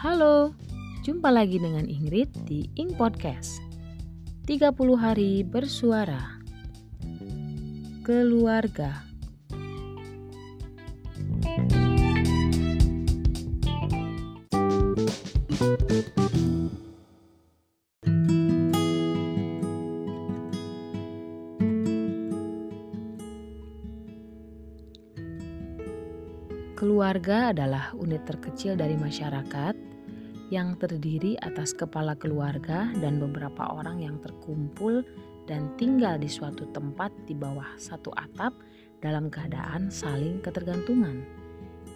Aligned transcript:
Halo, 0.00 0.56
jumpa 1.04 1.28
lagi 1.28 1.60
dengan 1.60 1.84
Ingrid 1.84 2.32
di 2.48 2.72
Ing 2.80 2.96
Podcast. 2.96 3.60
30 4.48 4.96
hari 4.96 5.44
bersuara. 5.44 6.40
Keluarga. 8.00 9.04
Keluarga 26.72 27.52
adalah 27.52 27.92
unit 27.92 28.24
terkecil 28.24 28.80
dari 28.80 28.96
masyarakat 28.96 29.79
yang 30.50 30.74
terdiri 30.76 31.38
atas 31.40 31.70
kepala 31.70 32.18
keluarga 32.18 32.90
dan 32.98 33.22
beberapa 33.22 33.70
orang 33.70 34.02
yang 34.02 34.18
terkumpul 34.18 35.06
dan 35.46 35.70
tinggal 35.78 36.18
di 36.18 36.26
suatu 36.26 36.66
tempat 36.74 37.14
di 37.24 37.38
bawah 37.38 37.78
satu 37.78 38.10
atap 38.18 38.54
dalam 38.98 39.30
keadaan 39.30 39.88
saling 39.88 40.42
ketergantungan. 40.42 41.22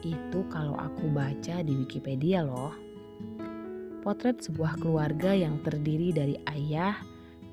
Itu 0.06 0.46
kalau 0.48 0.78
aku 0.78 1.10
baca 1.10 1.66
di 1.66 1.74
Wikipedia 1.74 2.46
loh. 2.46 2.72
Potret 4.06 4.38
sebuah 4.38 4.78
keluarga 4.78 5.34
yang 5.34 5.58
terdiri 5.64 6.12
dari 6.14 6.36
ayah, 6.46 6.94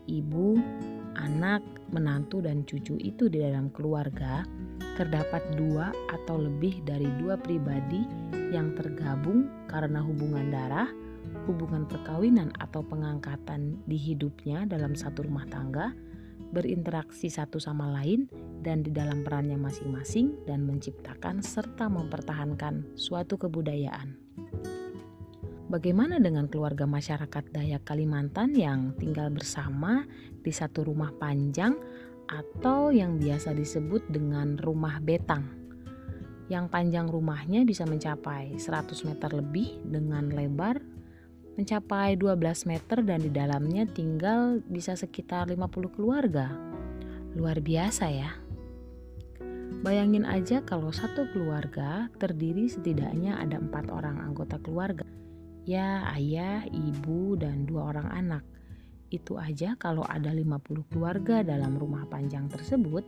ibu, 0.06 0.60
anak, 1.18 1.64
menantu, 1.90 2.44
dan 2.44 2.62
cucu 2.68 3.00
itu 3.00 3.32
di 3.32 3.40
dalam 3.40 3.72
keluarga 3.72 4.44
terdapat 5.00 5.42
dua 5.58 5.90
atau 6.12 6.38
lebih 6.38 6.84
dari 6.86 7.08
dua 7.22 7.40
pribadi 7.40 8.04
yang 8.52 8.76
tergabung 8.76 9.48
karena 9.72 10.04
hubungan 10.04 10.52
darah, 10.52 10.90
hubungan 11.48 11.88
perkawinan 11.88 12.52
atau 12.60 12.84
pengangkatan 12.84 13.80
di 13.88 13.96
hidupnya 13.96 14.68
dalam 14.68 14.94
satu 14.94 15.26
rumah 15.26 15.48
tangga, 15.48 15.96
berinteraksi 16.52 17.32
satu 17.32 17.58
sama 17.58 17.88
lain 17.96 18.28
dan 18.62 18.84
di 18.84 18.92
dalam 18.92 19.24
perannya 19.24 19.56
masing-masing 19.56 20.36
dan 20.44 20.68
menciptakan 20.68 21.40
serta 21.40 21.88
mempertahankan 21.88 22.94
suatu 23.00 23.40
kebudayaan. 23.40 24.20
Bagaimana 25.72 26.20
dengan 26.20 26.52
keluarga 26.52 26.84
masyarakat 26.84 27.56
Dayak 27.56 27.88
Kalimantan 27.88 28.52
yang 28.52 28.92
tinggal 29.00 29.32
bersama 29.32 30.04
di 30.44 30.52
satu 30.52 30.84
rumah 30.84 31.16
panjang 31.16 31.80
atau 32.32 32.96
yang 32.96 33.20
biasa 33.20 33.52
disebut 33.52 34.08
dengan 34.08 34.56
rumah 34.56 35.04
betang. 35.04 35.44
Yang 36.48 36.66
panjang 36.72 37.08
rumahnya 37.12 37.68
bisa 37.68 37.84
mencapai 37.84 38.56
100 38.56 39.08
meter 39.08 39.30
lebih 39.36 39.84
dengan 39.84 40.32
lebar 40.32 40.80
mencapai 41.60 42.16
12 42.16 42.72
meter 42.72 43.04
dan 43.04 43.20
di 43.20 43.32
dalamnya 43.32 43.84
tinggal 43.84 44.64
bisa 44.66 44.96
sekitar 44.96 45.52
50 45.52 45.92
keluarga. 45.92 46.50
Luar 47.36 47.60
biasa 47.60 48.06
ya. 48.08 48.32
Bayangin 49.82 50.30
aja 50.30 50.62
kalau 50.62 50.94
satu 50.94 51.26
keluarga 51.34 52.08
terdiri 52.22 52.70
setidaknya 52.70 53.42
ada 53.42 53.58
empat 53.58 53.90
orang 53.90 54.22
anggota 54.22 54.62
keluarga. 54.62 55.08
Ya 55.66 56.06
ayah, 56.18 56.66
ibu, 56.70 57.38
dan 57.38 57.66
dua 57.70 57.94
orang 57.94 58.10
anak. 58.10 58.44
Itu 59.12 59.36
aja 59.36 59.76
kalau 59.76 60.08
ada 60.08 60.32
50 60.32 60.88
keluarga 60.88 61.44
dalam 61.44 61.76
rumah 61.76 62.08
panjang 62.08 62.48
tersebut, 62.48 63.04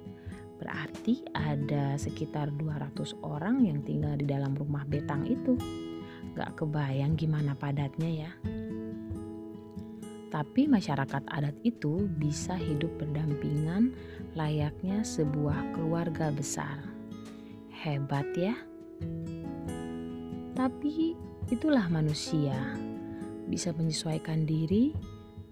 berarti 0.59 1.23
ada 1.31 1.95
sekitar 1.95 2.51
200 2.59 3.23
orang 3.23 3.63
yang 3.63 3.79
tinggal 3.87 4.19
di 4.19 4.27
dalam 4.27 4.51
rumah 4.51 4.83
betang 4.83 5.23
itu. 5.23 5.55
Gak 6.35 6.59
kebayang 6.59 7.15
gimana 7.15 7.55
padatnya 7.55 8.27
ya. 8.27 8.31
Tapi 10.27 10.65
masyarakat 10.67 11.23
adat 11.29 11.55
itu 11.63 12.09
bisa 12.19 12.57
hidup 12.57 12.89
berdampingan 12.99 13.95
layaknya 14.35 15.05
sebuah 15.07 15.77
keluarga 15.77 16.33
besar. 16.35 16.83
Hebat 17.69 18.27
ya. 18.35 18.57
Tapi 20.57 21.13
itulah 21.53 21.85
manusia. 21.87 22.75
Bisa 23.45 23.77
menyesuaikan 23.77 24.49
diri 24.49 24.97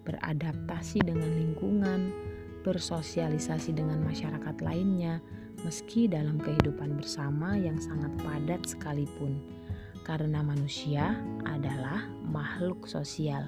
beradaptasi 0.05 1.01
dengan 1.05 1.29
lingkungan, 1.37 2.13
bersosialisasi 2.61 3.73
dengan 3.73 4.05
masyarakat 4.05 4.61
lainnya, 4.61 5.21
meski 5.61 6.09
dalam 6.09 6.41
kehidupan 6.41 6.97
bersama 6.97 7.53
yang 7.57 7.77
sangat 7.77 8.09
padat 8.21 8.61
sekalipun, 8.65 9.37
karena 10.05 10.41
manusia 10.41 11.17
adalah 11.45 12.05
makhluk 12.25 12.89
sosial. 12.89 13.45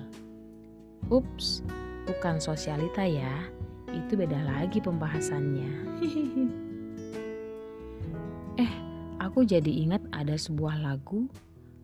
Ups, 1.10 1.62
bukan 2.06 2.42
sosialita 2.42 3.06
ya, 3.06 3.50
itu 3.92 4.18
beda 4.18 4.40
lagi 4.46 4.82
pembahasannya. 4.82 5.72
eh, 8.64 8.74
aku 9.22 9.46
jadi 9.46 9.70
ingat 9.70 10.02
ada 10.14 10.38
sebuah 10.38 10.82
lagu, 10.82 11.30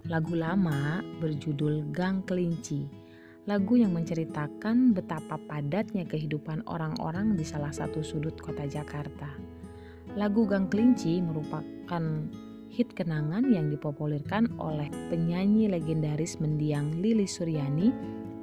lagu 0.07 0.34
lama 0.34 1.03
berjudul 1.19 1.91
Gang 1.91 2.24
Kelinci 2.24 3.09
lagu 3.47 3.79
yang 3.79 3.95
menceritakan 3.95 4.91
betapa 4.91 5.39
padatnya 5.47 6.03
kehidupan 6.03 6.66
orang-orang 6.67 7.39
di 7.39 7.47
salah 7.47 7.72
satu 7.72 8.03
sudut 8.03 8.35
kota 8.35 8.67
Jakarta. 8.67 9.31
Lagu 10.17 10.44
Gang 10.50 10.67
Kelinci 10.67 11.22
merupakan 11.22 12.03
hit 12.69 12.89
kenangan 12.94 13.47
yang 13.50 13.72
dipopulerkan 13.72 14.57
oleh 14.57 14.89
penyanyi 15.07 15.69
legendaris 15.69 16.41
mendiang 16.41 16.97
Lili 17.00 17.25
Suryani 17.29 17.94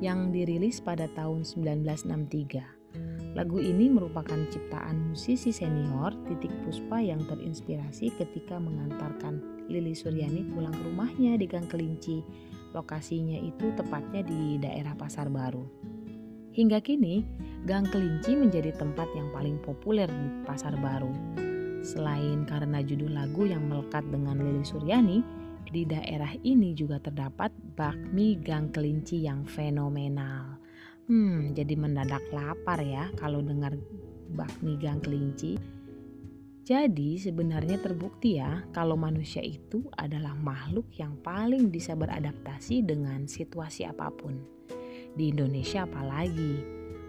yang 0.01 0.31
dirilis 0.31 0.81
pada 0.81 1.11
tahun 1.13 1.45
1963. 1.45 3.35
Lagu 3.37 3.61
ini 3.61 3.93
merupakan 3.93 4.49
ciptaan 4.49 5.13
musisi 5.13 5.53
senior 5.53 6.17
Titik 6.25 6.49
Puspa 6.65 7.05
yang 7.05 7.21
terinspirasi 7.29 8.17
ketika 8.17 8.57
mengantarkan 8.57 9.45
Lili 9.69 9.93
Suryani 9.93 10.49
pulang 10.57 10.73
ke 10.73 10.83
rumahnya 10.89 11.37
di 11.37 11.45
Gang 11.45 11.69
Kelinci 11.69 12.25
Lokasinya 12.77 13.41
itu 13.41 13.73
tepatnya 13.73 14.21
di 14.21 14.61
daerah 14.61 14.93
Pasar 14.93 15.33
Baru. 15.33 15.65
Hingga 16.53 16.85
kini, 16.85 17.25
Gang 17.65 17.89
Kelinci 17.89 18.37
menjadi 18.37 18.77
tempat 18.77 19.09
yang 19.17 19.33
paling 19.33 19.57
populer 19.65 20.05
di 20.05 20.45
Pasar 20.45 20.77
Baru. 20.77 21.09
Selain 21.81 22.45
karena 22.45 22.85
judul 22.85 23.17
lagu 23.17 23.49
yang 23.49 23.65
melekat 23.65 24.05
dengan 24.13 24.37
Lili 24.37 24.61
Suryani, 24.61 25.25
di 25.73 25.89
daerah 25.89 26.31
ini 26.45 26.77
juga 26.77 27.01
terdapat 27.01 27.53
bakmi 27.77 28.37
Gang 28.45 28.69
Kelinci 28.73 29.25
yang 29.25 29.49
fenomenal. 29.49 30.61
Hmm, 31.09 31.57
jadi 31.57 31.81
mendadak 31.81 32.23
lapar 32.35 32.83
ya 32.83 33.09
kalau 33.17 33.41
dengar 33.41 33.73
bakmi 34.37 34.77
Gang 34.77 35.01
Kelinci. 35.01 35.76
Jadi 36.67 37.15
sebenarnya 37.15 37.79
terbukti 37.79 38.43
ya 38.43 38.67
kalau 38.75 38.99
manusia 38.99 39.39
itu 39.39 39.87
adalah 39.95 40.35
makhluk 40.35 40.91
yang 40.99 41.15
paling 41.23 41.71
bisa 41.71 41.95
beradaptasi 41.95 42.83
dengan 42.83 43.31
situasi 43.31 43.87
apa 43.87 44.11
pun. 44.11 44.35
Di 45.15 45.31
Indonesia 45.31 45.87
apalagi, 45.87 46.59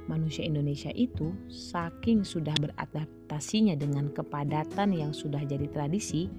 manusia 0.05 0.45
Indonesia 0.45 0.93
itu 0.93 1.33
saking 1.49 2.21
sudah 2.21 2.53
beradaptasinya 2.61 3.73
dengan 3.73 4.13
kepadatan 4.13 4.93
yang 4.93 5.09
sudah 5.09 5.41
jadi 5.41 5.65
tradisi, 5.73 6.29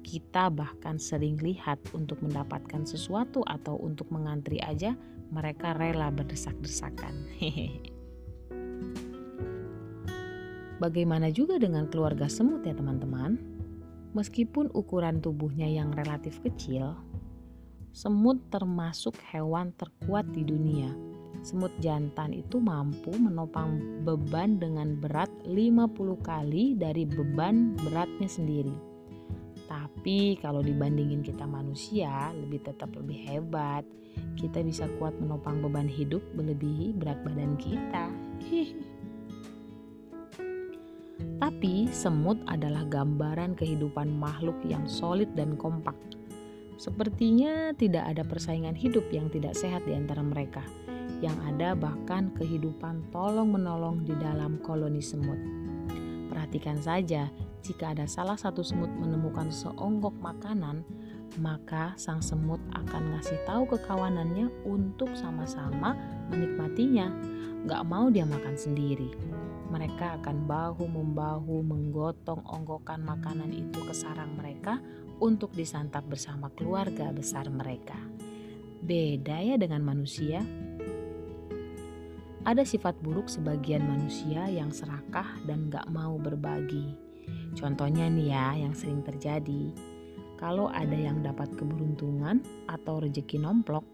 kita 0.00 0.48
bahkan 0.48 0.96
sering 0.96 1.36
lihat 1.44 1.76
untuk 1.92 2.24
mendapatkan 2.24 2.88
sesuatu 2.88 3.44
atau 3.44 3.76
untuk 3.84 4.08
mengantri 4.08 4.56
aja 4.64 4.96
mereka 5.28 5.76
rela 5.76 6.08
berdesak-desakan. 6.08 7.36
Hehehe. 7.36 7.91
Bagaimana 10.82 11.30
juga 11.30 11.62
dengan 11.62 11.86
keluarga 11.86 12.26
semut 12.26 12.66
ya 12.66 12.74
teman-teman? 12.74 13.38
Meskipun 14.18 14.74
ukuran 14.74 15.22
tubuhnya 15.22 15.70
yang 15.70 15.94
relatif 15.94 16.42
kecil, 16.42 16.98
semut 17.94 18.42
termasuk 18.50 19.14
hewan 19.30 19.70
terkuat 19.78 20.26
di 20.34 20.42
dunia. 20.42 20.90
Semut 21.46 21.70
jantan 21.78 22.34
itu 22.34 22.58
mampu 22.58 23.14
menopang 23.14 24.02
beban 24.02 24.58
dengan 24.58 24.98
berat 24.98 25.30
50 25.46 25.86
kali 26.18 26.74
dari 26.74 27.06
beban 27.06 27.78
beratnya 27.78 28.26
sendiri. 28.26 28.74
Tapi 29.70 30.34
kalau 30.42 30.66
dibandingin 30.66 31.22
kita 31.22 31.46
manusia, 31.46 32.34
lebih 32.34 32.58
tetap 32.58 32.90
lebih 32.98 33.22
hebat. 33.30 33.86
Kita 34.34 34.58
bisa 34.66 34.90
kuat 34.98 35.14
menopang 35.22 35.62
beban 35.62 35.86
hidup 35.86 36.26
melebihi 36.34 36.90
berat 36.98 37.22
badan 37.22 37.54
kita. 37.54 38.10
Tapi 41.42 41.90
semut 41.90 42.38
adalah 42.46 42.86
gambaran 42.86 43.58
kehidupan 43.58 44.14
makhluk 44.14 44.54
yang 44.62 44.86
solid 44.86 45.26
dan 45.34 45.58
kompak. 45.58 45.98
Sepertinya 46.78 47.74
tidak 47.74 48.14
ada 48.14 48.22
persaingan 48.22 48.78
hidup 48.78 49.02
yang 49.10 49.26
tidak 49.26 49.58
sehat 49.58 49.82
di 49.82 49.90
antara 49.90 50.22
mereka. 50.22 50.62
Yang 51.18 51.42
ada 51.50 51.74
bahkan 51.74 52.30
kehidupan 52.38 53.10
tolong-menolong 53.10 54.06
di 54.06 54.14
dalam 54.22 54.62
koloni 54.62 55.02
semut. 55.02 55.38
Perhatikan 56.30 56.78
saja, 56.78 57.26
jika 57.66 57.90
ada 57.90 58.06
salah 58.06 58.38
satu 58.38 58.62
semut 58.62 58.94
menemukan 58.94 59.50
seonggok 59.50 60.14
makanan, 60.22 60.86
maka 61.42 61.90
sang 61.98 62.22
semut 62.22 62.62
akan 62.70 63.18
ngasih 63.18 63.42
tahu 63.50 63.66
ke 63.66 63.82
kawanannya 63.82 64.46
untuk 64.62 65.10
sama-sama 65.18 65.98
menikmatinya. 66.30 67.10
Gak 67.66 67.82
mau 67.82 68.14
dia 68.14 68.22
makan 68.30 68.54
sendiri. 68.54 69.10
Mereka 69.72 70.20
akan 70.20 70.44
bahu-membahu 70.44 71.64
menggotong 71.64 72.44
onggokan 72.44 73.00
makanan 73.00 73.56
itu 73.56 73.80
ke 73.80 73.96
sarang 73.96 74.36
mereka 74.36 74.76
untuk 75.16 75.56
disantap 75.56 76.04
bersama 76.04 76.52
keluarga 76.52 77.08
besar 77.08 77.48
mereka. 77.48 77.96
Beda 78.84 79.40
ya 79.40 79.56
dengan 79.56 79.80
manusia. 79.80 80.44
Ada 82.42 82.66
sifat 82.66 82.98
buruk 83.00 83.30
sebagian 83.30 83.86
manusia 83.86 84.50
yang 84.50 84.74
serakah 84.74 85.40
dan 85.46 85.70
gak 85.70 85.86
mau 85.88 86.18
berbagi. 86.20 86.92
Contohnya 87.54 88.10
nih 88.10 88.34
ya 88.34 88.66
yang 88.66 88.74
sering 88.74 89.00
terjadi. 89.00 89.70
Kalau 90.42 90.66
ada 90.68 90.98
yang 90.98 91.22
dapat 91.22 91.54
keberuntungan 91.54 92.42
atau 92.66 92.98
rejeki 92.98 93.38
nomplok, 93.38 93.86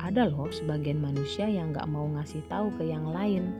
ada 0.00 0.24
loh 0.24 0.48
sebagian 0.48 0.96
manusia 0.96 1.44
yang 1.44 1.76
gak 1.76 1.84
mau 1.84 2.08
ngasih 2.08 2.40
tahu 2.48 2.72
ke 2.80 2.88
yang 2.88 3.04
lain. 3.12 3.52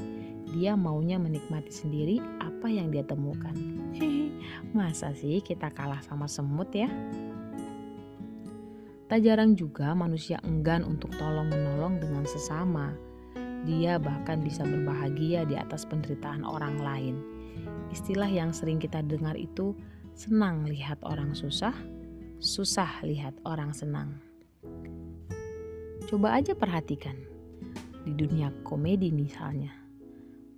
Dia 0.55 0.79
maunya 0.79 1.19
menikmati 1.19 1.75
sendiri 1.75 2.23
apa 2.39 2.71
yang 2.71 2.95
dia 2.95 3.03
temukan. 3.03 3.53
Masa 4.77 5.11
sih 5.19 5.43
kita 5.43 5.75
kalah 5.75 6.01
sama 6.07 6.31
semut 6.31 6.71
ya? 6.71 6.87
Tak 9.11 9.21
jarang 9.21 9.59
juga 9.59 9.91
manusia 9.99 10.39
enggan 10.47 10.87
untuk 10.87 11.11
tolong 11.19 11.51
menolong 11.51 11.99
dengan 11.99 12.23
sesama 12.25 12.95
dia 13.65 13.97
bahkan 13.97 14.45
bisa 14.45 14.61
berbahagia 14.63 15.49
di 15.49 15.57
atas 15.57 15.89
penderitaan 15.89 16.45
orang 16.45 16.77
lain. 16.77 17.17
Istilah 17.89 18.29
yang 18.29 18.53
sering 18.53 18.77
kita 18.77 19.01
dengar 19.01 19.35
itu 19.41 19.73
senang 20.13 20.69
lihat 20.69 21.01
orang 21.01 21.33
susah, 21.33 21.73
susah 22.39 23.01
lihat 23.03 23.33
orang 23.49 23.73
senang. 23.73 24.21
Coba 26.05 26.37
aja 26.37 26.53
perhatikan 26.53 27.17
di 28.05 28.13
dunia 28.13 28.53
komedi 28.63 29.09
misalnya. 29.09 29.84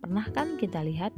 Pernah 0.00 0.26
kan 0.30 0.60
kita 0.60 0.84
lihat 0.84 1.12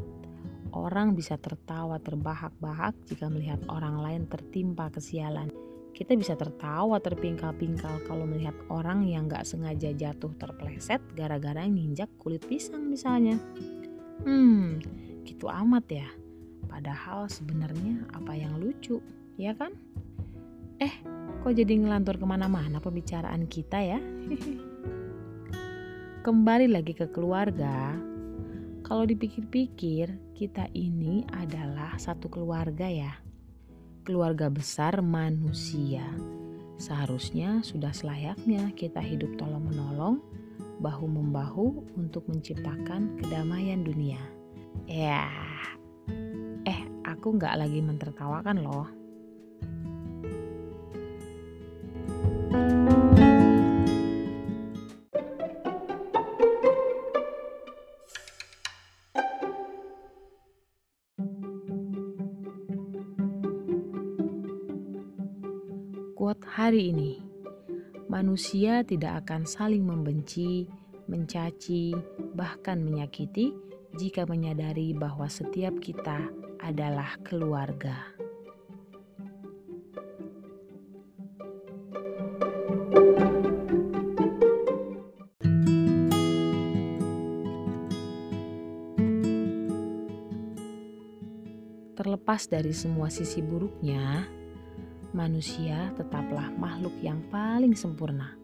orang 0.72 1.16
bisa 1.16 1.40
tertawa 1.40 1.96
terbahak-bahak 1.98 2.94
jika 3.08 3.32
melihat 3.32 3.60
orang 3.69 4.00
lain 4.00 4.22
tertimpa 4.28 4.92
kesialan. 4.92 5.48
Kita 5.96 6.14
bisa 6.14 6.38
tertawa 6.38 7.02
terpingkal-pingkal 7.02 8.06
kalau 8.06 8.22
melihat 8.22 8.54
orang 8.70 9.02
yang 9.02 9.26
gak 9.26 9.42
sengaja 9.42 9.90
jatuh 9.90 10.30
terpleset 10.38 11.02
gara-gara 11.19 11.66
nginjak 11.66 12.06
kulit 12.22 12.44
pisang 12.46 12.86
misalnya. 12.86 13.34
Hmm, 14.22 14.78
gitu 15.26 15.50
amat 15.50 15.84
ya. 15.90 16.08
Padahal 16.70 17.26
sebenarnya 17.26 18.06
apa 18.14 18.30
yang 18.38 18.62
lucu, 18.62 19.02
ya 19.34 19.58
kan? 19.58 19.75
Eh, 20.78 20.94
kok 21.42 21.50
jadi 21.50 21.75
ngelantur 21.75 22.22
ke 22.22 22.26
mana-mana 22.28 22.78
pembicaraan 22.78 23.50
kita 23.50 23.82
ya? 23.82 23.98
Kembali 26.26 26.70
lagi 26.70 26.94
ke 26.94 27.10
keluarga. 27.10 27.98
Kalau 28.88 29.05
dipikir-pikir, 29.05 30.32
kita 30.32 30.64
ini 30.73 31.29
adalah 31.37 32.00
satu 32.00 32.32
keluarga 32.32 32.88
ya 32.88 33.12
keluarga 34.08 34.49
besar 34.49 35.05
manusia. 35.05 36.00
Seharusnya 36.81 37.61
sudah 37.61 37.93
selayaknya 37.93 38.73
kita 38.73 39.05
hidup 39.05 39.37
tolong-menolong, 39.37 40.25
bahu-membahu 40.81 41.93
untuk 42.00 42.25
menciptakan 42.25 43.20
kedamaian 43.20 43.85
dunia. 43.85 44.17
Ya, 44.88 45.29
eh 46.64 46.81
aku 47.05 47.37
nggak 47.37 47.61
lagi 47.61 47.85
mentertawakan 47.85 48.64
loh. 48.64 48.88
Quote 66.28 66.44
hari 66.44 66.92
ini. 66.92 67.25
Manusia 68.04 68.84
tidak 68.84 69.25
akan 69.25 69.48
saling 69.48 69.80
membenci, 69.80 70.69
mencaci, 71.08 71.96
bahkan 72.36 72.84
menyakiti 72.84 73.56
jika 73.96 74.28
menyadari 74.28 74.92
bahwa 74.92 75.25
setiap 75.25 75.80
kita 75.80 76.28
adalah 76.60 77.16
keluarga. 77.25 78.12
Terlepas 91.96 92.52
dari 92.52 92.76
semua 92.76 93.08
sisi 93.08 93.40
buruknya, 93.40 94.28
manusia 95.16 95.88
tetaplah 95.96 96.52
makhluk 96.60 96.93
yang 97.00 97.25
paling 97.32 97.72
sempurna. 97.72 98.37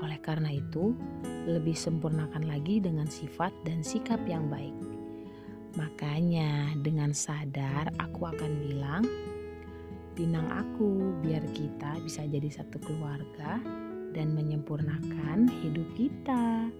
Oleh 0.00 0.16
karena 0.24 0.48
itu, 0.48 0.96
lebih 1.44 1.76
sempurnakan 1.76 2.48
lagi 2.48 2.80
dengan 2.80 3.04
sifat 3.04 3.52
dan 3.68 3.84
sikap 3.84 4.20
yang 4.24 4.48
baik. 4.48 4.72
Makanya, 5.76 6.72
dengan 6.80 7.12
sadar 7.12 7.92
aku 8.00 8.32
akan 8.32 8.52
bilang, 8.64 9.04
"Pinang 10.16 10.48
aku, 10.48 11.20
biar 11.20 11.44
kita 11.52 12.00
bisa 12.00 12.24
jadi 12.24 12.48
satu 12.48 12.80
keluarga 12.80 13.60
dan 14.16 14.32
menyempurnakan 14.32 15.46
hidup 15.62 15.88
kita." 15.94 16.72